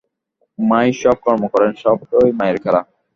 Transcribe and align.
মা-ই 0.59 0.91
সব 1.01 1.17
কর্ম 1.25 1.43
করেন, 1.53 1.71
সবই 1.81 2.31
মায়ের 2.39 2.57
খেলা। 2.63 2.81